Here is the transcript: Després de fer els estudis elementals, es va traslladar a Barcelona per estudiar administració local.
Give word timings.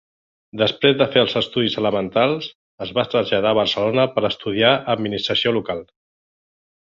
Després 0.59 0.95
de 1.01 1.07
fer 1.15 1.19
els 1.25 1.35
estudis 1.41 1.75
elementals, 1.81 2.47
es 2.85 2.93
va 2.99 3.05
traslladar 3.11 3.51
a 3.55 3.59
Barcelona 3.59 4.07
per 4.17 4.25
estudiar 4.31 4.73
administració 4.95 5.55
local. 5.61 5.85